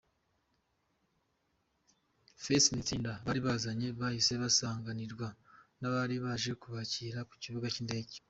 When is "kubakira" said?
6.61-7.19